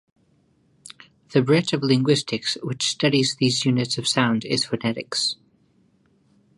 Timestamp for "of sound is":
3.99-4.65